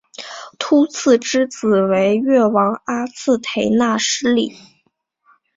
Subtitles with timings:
[0.57, 4.57] 秃剌之子为越王阿剌忒纳失里。